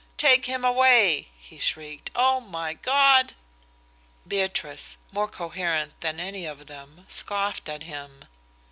"Take 0.17 0.45
him 0.47 0.65
away!" 0.65 1.27
he 1.37 1.59
shrieked. 1.59 2.09
"Oh, 2.15 2.39
my 2.39 2.73
God!" 2.73 3.35
Beatrice, 4.27 4.97
more 5.11 5.27
coherent 5.27 5.93
than 6.01 6.19
any 6.19 6.47
of 6.47 6.65
them, 6.65 7.05
scoffed 7.07 7.69
at 7.69 7.83
him. 7.83 8.25